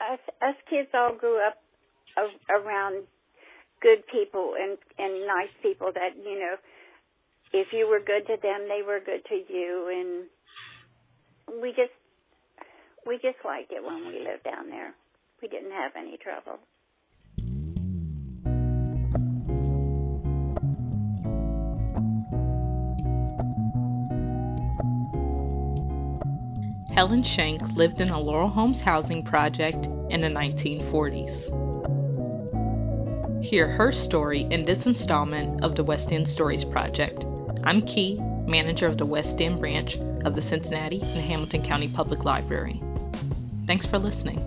[0.00, 1.56] us us kids all grew up
[2.50, 3.04] around
[3.82, 6.56] good people and and nice people that you know
[7.52, 9.90] if you were good to them they were good to you.
[9.90, 11.94] And we just
[13.06, 14.94] we just liked it when we lived down there.
[15.42, 16.60] We didn't have any trouble
[27.00, 31.32] Helen Shank lived in a Laurel Homes housing project in the 1940s.
[33.42, 37.24] Hear her story in this installment of the West End Stories Project.
[37.64, 39.96] I'm Key, manager of the West End branch
[40.26, 42.82] of the Cincinnati and Hamilton County Public Library.
[43.66, 44.44] Thanks for listening.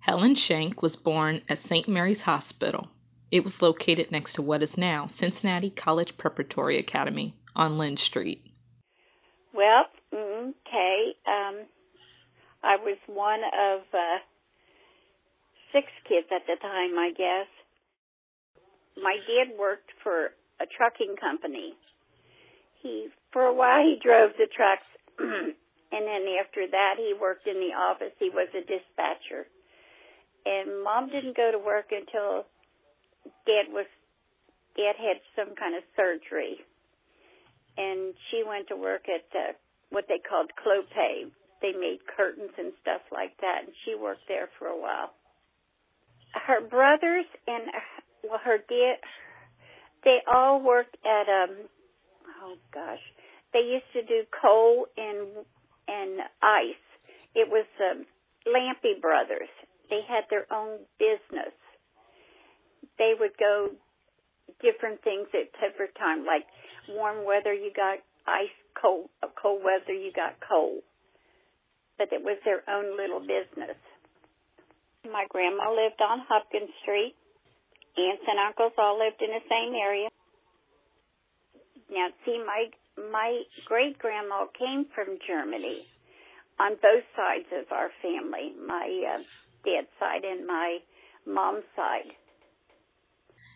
[0.00, 1.86] Helen Shank was born at St.
[1.86, 2.88] Mary's Hospital
[3.30, 8.42] it was located next to what is now Cincinnati College Preparatory Academy on Linn Street.
[9.54, 11.14] Well, okay.
[11.26, 11.66] Um,
[12.62, 14.18] I was one of uh,
[15.72, 17.46] six kids at the time, I guess.
[19.02, 21.74] My dad worked for a trucking company.
[22.82, 24.86] He, for a while, he drove the trucks,
[25.18, 25.54] and
[25.92, 28.12] then after that, he worked in the office.
[28.18, 29.46] He was a dispatcher.
[30.44, 32.46] And mom didn't go to work until
[33.46, 33.86] dad was
[34.76, 36.58] dad had some kind of surgery,
[37.76, 39.52] and she went to work at uh,
[39.90, 41.30] what they called Clopay.
[41.60, 45.12] They made curtains and stuff like that, and she worked there for a while.
[46.32, 47.64] Her brothers and
[48.24, 48.96] well, her dad,
[50.04, 51.68] they all worked at um,
[52.42, 53.02] oh gosh,
[53.52, 55.44] they used to do coal and
[55.88, 56.84] and ice.
[57.34, 58.06] It was um,
[58.46, 59.50] Lampy Brothers.
[59.90, 61.52] They had their own business
[63.00, 63.72] they would go
[64.60, 66.28] different things at different time.
[66.28, 66.44] Like
[66.92, 67.98] warm weather, you got
[68.28, 68.52] ice.
[68.80, 70.84] Cold, cold weather, you got cold.
[71.98, 73.76] But it was their own little business.
[75.04, 77.16] My grandma lived on Hopkins Street.
[77.98, 80.08] Aunts and uncles all lived in the same area.
[81.90, 82.70] Now, see, my
[83.10, 85.88] my great grandma came from Germany
[86.60, 89.22] on both sides of our family, my uh,
[89.64, 90.78] dad's side and my
[91.26, 92.12] mom's side.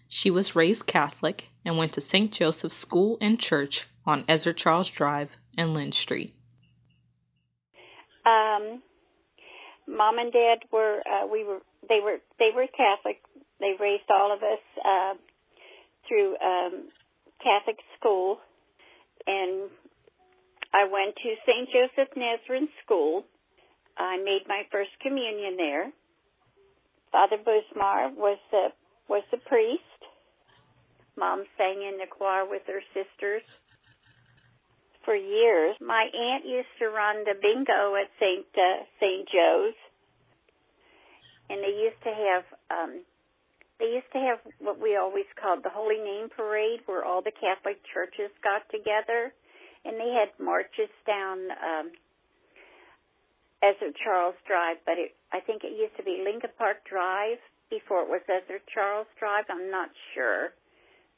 [0.08, 2.32] She was raised Catholic and went to St.
[2.32, 6.34] Joseph's School and Church on Ezzard Charles Drive and Linn Street.
[8.26, 8.82] Um,
[9.86, 13.20] mom and dad were uh, we were they were they were Catholic.
[13.60, 15.14] They raised all of us uh,
[16.08, 16.88] through um,
[17.42, 18.38] Catholic school,
[19.26, 19.70] and
[20.72, 21.68] I went to St.
[21.70, 23.24] Joseph Nazarene School.
[23.96, 25.92] I made my first communion there.
[27.12, 28.68] Father Busmar was the
[29.08, 29.93] was the priest.
[31.16, 33.42] Mom sang in the choir with her sisters
[35.04, 35.76] for years.
[35.80, 38.46] My aunt used to run the bingo at St.
[38.56, 39.28] Uh, St.
[39.28, 39.78] Joe's,
[41.50, 42.92] and they used to have um,
[43.78, 47.34] they used to have what we always called the Holy Name Parade, where all the
[47.34, 49.32] Catholic churches got together,
[49.84, 51.86] and they had marches down um,
[53.62, 57.38] Ezzard Charles Drive, but it, I think it used to be Lincoln Park Drive
[57.70, 59.44] before it was Ezzard Charles Drive.
[59.50, 60.54] I'm not sure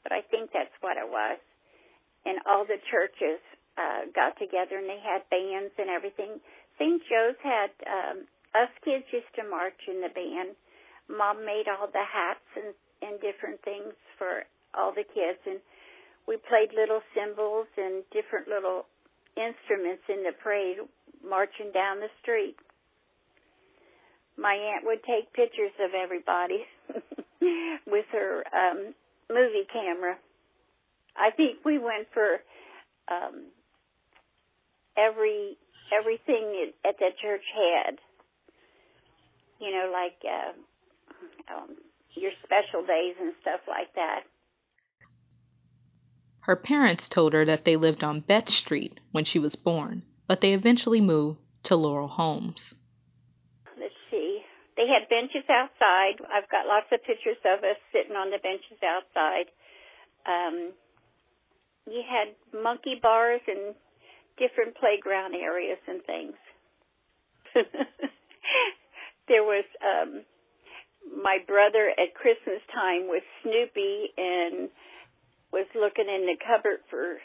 [0.07, 1.35] but I think that's what it was.
[2.23, 3.43] And all the churches
[3.75, 6.39] uh, got together and they had bands and everything.
[6.79, 7.03] St.
[7.11, 8.23] Joe's had um,
[8.55, 10.55] us kids used to march in the band.
[11.11, 14.41] Mom made all the hats and and different things for
[14.73, 15.61] all the kids, and
[16.27, 18.89] we played little cymbals and different little
[19.37, 20.77] instruments in the parade,
[21.21, 22.57] marching down the street.
[24.35, 26.65] My aunt would take pictures of everybody
[27.85, 28.95] with her um
[29.29, 30.17] movie camera.
[31.15, 32.41] I think we went for
[33.09, 33.47] um,
[34.97, 35.57] every
[35.97, 37.97] everything at that church had.
[39.59, 41.77] You know, like uh, um,
[42.13, 44.21] your special days and stuff like that.
[46.41, 50.41] Her parents told her that they lived on Beth Street when she was born, but
[50.41, 52.73] they eventually moved to Laurel Homes.
[54.77, 56.21] They had benches outside.
[56.29, 59.49] I've got lots of pictures of us sitting on the benches outside.
[60.29, 60.71] Um,
[61.89, 63.73] you had monkey bars and
[64.37, 66.37] different playground areas and things.
[69.27, 70.21] there was um,
[71.09, 74.69] my brother at Christmas time with Snoopy and
[75.51, 77.17] was looking in the cupboard for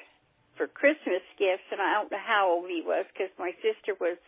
[0.57, 4.21] for Christmas gifts, and I don't know how old he was because my sister was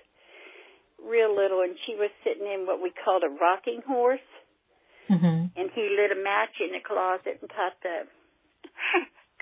[1.03, 4.25] real little, and she was sitting in what we called a rocking horse.
[5.11, 5.53] Mm-hmm.
[5.53, 8.09] And he lit a match in the closet and caught the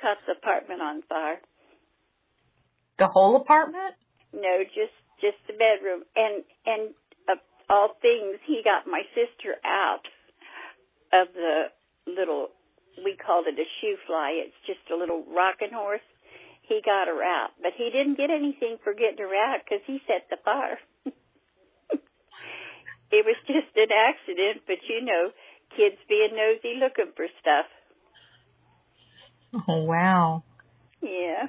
[0.02, 1.38] caught the apartment on fire.
[2.98, 3.94] The whole apartment?
[4.34, 6.02] No, just just the bedroom.
[6.16, 6.82] And and
[7.30, 7.38] of
[7.70, 10.04] all things, he got my sister out
[11.14, 11.70] of the
[12.10, 12.48] little.
[12.98, 14.42] We called it a shoe fly.
[14.42, 16.04] It's just a little rocking horse.
[16.62, 20.00] He got her out, but he didn't get anything for getting her out because he
[20.06, 20.78] set the fire.
[23.12, 25.30] it was just an accident, but you know,
[25.76, 27.68] kids being nosy looking for stuff.
[29.68, 30.42] Oh wow.
[31.02, 31.48] Yeah.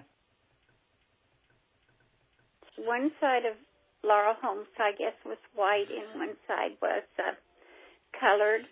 [2.78, 3.56] One side of
[4.04, 7.32] Laurel Homes, I guess, was white, and one side was uh,
[8.20, 8.68] colored.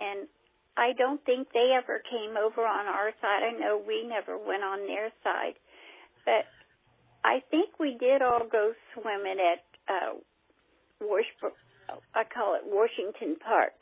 [0.00, 0.28] And
[0.76, 3.42] I don't think they ever came over on our side.
[3.42, 5.54] I know we never went on their side,
[6.26, 6.44] but
[7.24, 10.18] I think we did all go swimming at uh,
[11.00, 11.52] Wash-
[12.14, 13.72] I call it Washington Park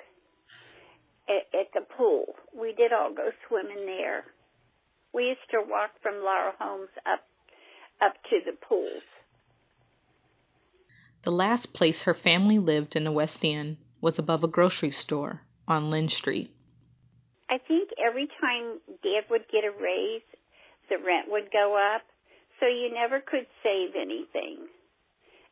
[1.29, 2.35] at, at the pool.
[2.59, 4.25] We did all go swimming there.
[5.13, 7.21] We used to walk from Laurel Homes up
[8.03, 9.03] up to the pools.
[11.25, 15.43] The last place her family lived in the West End was above a grocery store
[15.69, 16.51] on Linn Street.
[17.51, 20.23] I think every time Dad would get a raise,
[20.89, 22.03] the rent would go up,
[22.59, 24.67] so you never could save anything.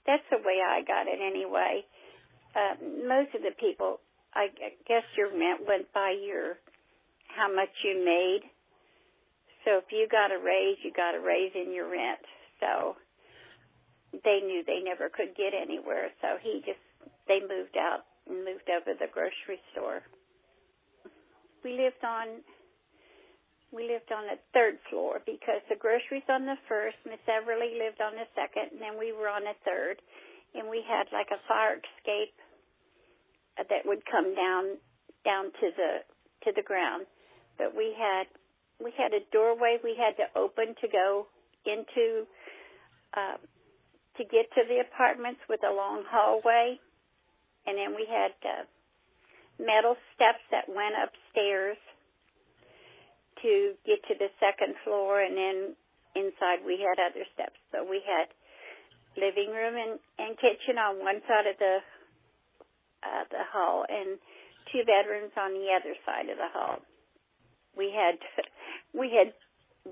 [0.06, 1.84] That's the way I got it anyway.
[2.58, 2.75] Uh,
[3.06, 4.00] most of the people,
[4.34, 4.50] I
[4.88, 6.58] guess your rent went by your
[7.31, 8.43] how much you made.
[9.64, 12.19] So if you got a raise, you got a raise in your rent.
[12.58, 12.99] So
[14.10, 16.10] they knew they never could get anywhere.
[16.19, 16.82] So he just
[17.31, 20.02] they moved out and moved over to the grocery store.
[21.62, 22.43] We lived on
[23.70, 28.00] we lived on the third floor because the groceries on the first, Miss Everly lived
[28.00, 30.00] on the second, and then we were on the third,
[30.56, 32.32] and we had like a fire escape
[33.58, 34.78] that would come down
[35.25, 35.90] down to the
[36.44, 37.06] to the ground.
[37.58, 38.31] But we had
[38.82, 41.26] we had a doorway we had to open to go
[41.66, 42.26] into
[43.14, 43.38] uh,
[44.16, 46.78] to get to the apartments with a long hallway,
[47.66, 48.64] and then we had uh,
[49.58, 51.78] metal steps that went upstairs
[53.43, 55.58] to get to the second floor, and then
[56.14, 57.58] inside we had other steps.
[57.70, 58.26] So we had
[59.19, 61.78] living room and, and kitchen on one side of the
[63.08, 64.19] uh, the hall, and
[64.72, 66.78] two bedrooms on the other side of the hall.
[67.76, 68.20] We had
[68.93, 69.32] we had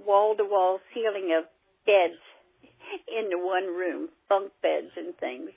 [0.04, 1.48] wall to wall ceiling of
[1.86, 2.20] beds
[3.08, 5.50] in the one room, bunk beds and things.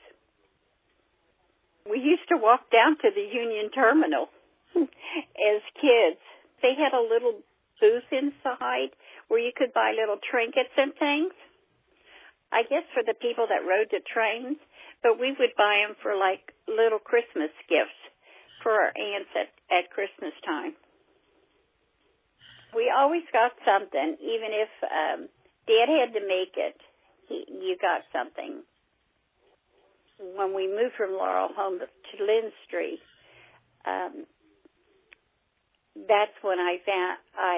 [1.89, 4.29] We used to walk down to the Union Terminal
[4.77, 6.21] as kids.
[6.61, 7.41] They had a little
[7.81, 8.93] booth inside
[9.27, 11.33] where you could buy little trinkets and things.
[12.51, 14.57] I guess for the people that rode the trains,
[15.03, 17.99] but we would buy them for like little Christmas gifts
[18.63, 20.75] for our aunts at, at Christmas time.
[22.75, 25.19] We always got something, even if um,
[25.65, 26.77] Dad had to make it.
[27.27, 28.61] He, you got something.
[30.19, 32.99] When we moved from Laurel Home to Linn Street,
[33.87, 34.27] um,
[35.95, 37.57] that's when I found I,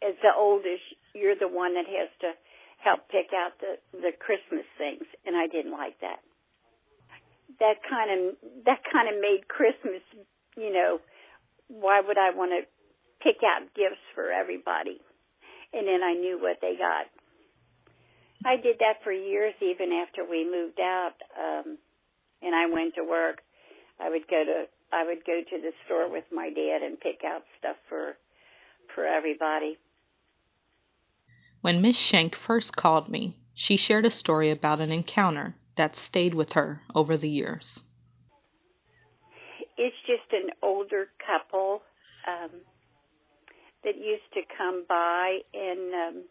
[0.00, 0.82] as the oldest,
[1.14, 2.32] you're the one that has to
[2.82, 6.18] help pick out the the Christmas things, and I didn't like that.
[7.60, 10.02] That kind of that kind of made Christmas,
[10.56, 11.00] you know,
[11.68, 12.66] why would I want to
[13.22, 15.00] pick out gifts for everybody?
[15.72, 17.06] And then I knew what they got.
[18.44, 21.78] I did that for years, even after we moved out, um,
[22.42, 23.40] and I went to work.
[24.00, 27.22] I would go to I would go to the store with my dad and pick
[27.24, 28.16] out stuff for
[28.94, 29.78] for everybody.
[31.60, 36.34] When Miss Shank first called me, she shared a story about an encounter that stayed
[36.34, 37.80] with her over the years.
[39.76, 41.82] It's just an older couple
[42.28, 42.50] um,
[43.84, 46.24] that used to come by, and um,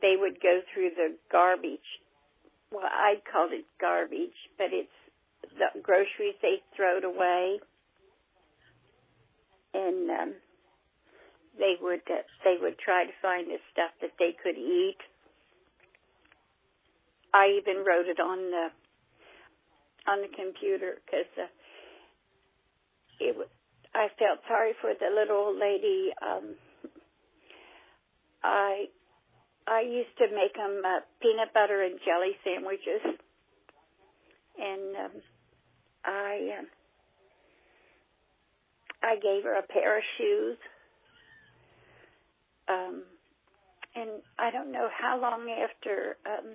[0.00, 2.00] they would go through the garbage.
[2.72, 4.88] Well, I called it garbage, but it's
[5.58, 7.60] the groceries they throwed away,
[9.74, 10.34] and um,
[11.58, 14.98] they would uh, they would try to find the stuff that they could eat.
[17.34, 18.66] I even wrote it on the
[20.06, 21.50] on the computer because uh,
[23.18, 23.48] it was,
[23.94, 26.10] I felt sorry for the little old lady.
[26.22, 26.54] Um,
[28.44, 28.86] I
[29.66, 33.02] I used to make them uh, peanut butter and jelly sandwiches,
[34.56, 35.12] and um,
[36.04, 36.66] I uh,
[39.02, 40.56] I gave her a pair of shoes.
[42.68, 43.02] Um,
[43.94, 46.54] and I don't know how long after um,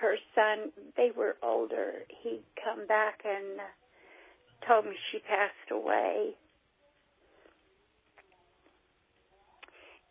[0.00, 6.34] her son, they were older, he'd come back and uh, told me she passed away.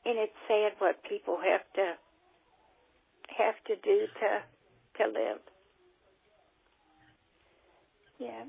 [0.08, 1.92] and it's sad what people have to
[3.38, 4.30] have to do to
[4.98, 5.44] to live.
[8.18, 8.48] Yeah.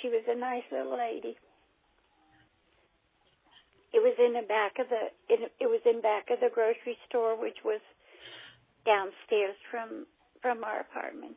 [0.00, 1.36] She was a nice little lady.
[3.94, 6.98] It was in the back of the it, it was in back of the grocery
[7.08, 7.80] store which was
[8.86, 10.06] downstairs from
[10.40, 11.36] from our apartment.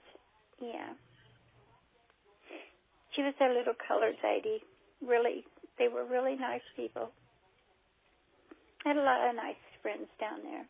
[0.62, 0.94] Yeah.
[3.16, 4.62] She was a little colored lady.
[5.02, 5.44] Really
[5.78, 7.12] they were really nice people.
[8.86, 10.66] Had a lot of nice friends down there.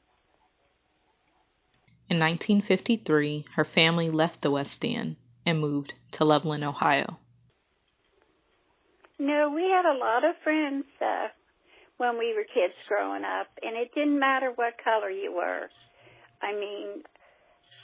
[2.10, 7.20] In 1953, her family left the West End and moved to Loveland, Ohio.
[9.20, 11.28] No, we had a lot of friends uh,
[11.98, 15.70] when we were kids growing up, and it didn't matter what color you were.
[16.41, 17.03] I mean,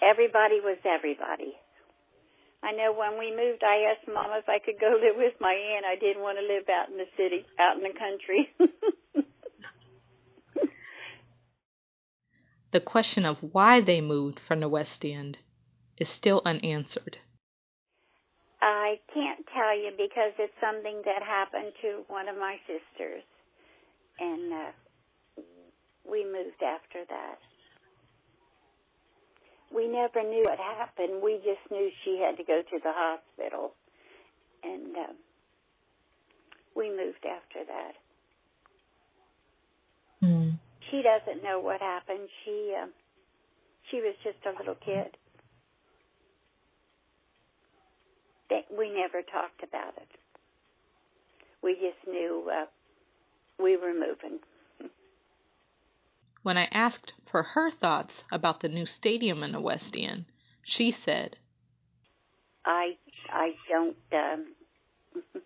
[0.02, 1.58] everybody was everybody.
[2.64, 5.54] I know when we moved, I asked Mom if I could go live with my
[5.54, 5.86] aunt.
[5.86, 8.50] I didn't want to live out in the city, out in the country.
[12.72, 15.38] the question of why they moved from the West End
[15.98, 17.20] is still unanswered.
[18.62, 23.22] I can't tell you because it's something that happened to one of my sisters,
[24.20, 24.72] and uh,
[26.10, 27.38] we moved after that.
[29.76, 31.22] We never knew what happened.
[31.22, 33.74] We just knew she had to go to the hospital,
[34.64, 35.14] and uh,
[36.76, 37.94] we moved after that.
[40.24, 40.60] Mm.
[40.90, 42.30] She doesn't know what happened.
[42.46, 42.88] She uh,
[43.92, 45.18] she was just a little kid.
[48.78, 50.10] we never talked about it.
[51.64, 52.66] We just knew uh,
[53.62, 54.40] we were moving.
[56.46, 60.26] When I asked for her thoughts about the new stadium in the West End,
[60.62, 61.38] she said,
[62.64, 62.98] "I
[63.32, 64.46] I don't um,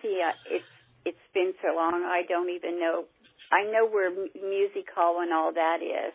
[0.00, 0.22] see.
[0.24, 0.64] Uh, it's
[1.04, 2.04] it's been so long.
[2.04, 3.06] I don't even know.
[3.50, 6.14] I know where music hall and all that is,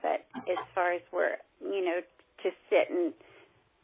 [0.00, 2.00] but as far as where you know
[2.44, 3.12] to sit and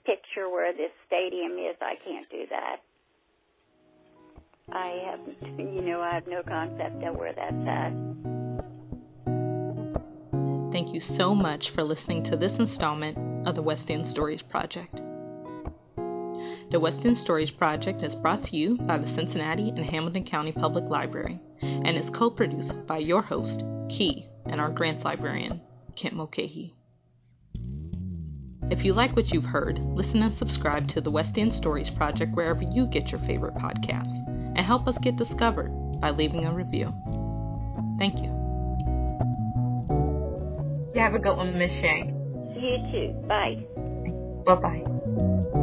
[0.06, 2.76] picture where this stadium is, I can't do that.
[4.72, 5.20] I have,
[5.58, 8.41] you know, I have no concept of where that's at.
[10.82, 15.00] Thank you so much for listening to this installment of the West End Stories Project.
[16.72, 20.50] The West End Stories Project is brought to you by the Cincinnati and Hamilton County
[20.50, 25.60] Public Library and is co produced by your host, Key, and our grants librarian,
[25.94, 26.74] Kent Mulcahy.
[28.68, 32.34] If you like what you've heard, listen and subscribe to the West End Stories Project
[32.34, 35.70] wherever you get your favorite podcasts, and help us get discovered
[36.00, 36.92] by leaving a review.
[38.00, 38.41] Thank you.
[41.02, 42.10] Have a good one, Miss Shank.
[42.56, 43.26] You too.
[43.26, 43.56] Bye.
[44.46, 45.58] Bye bye.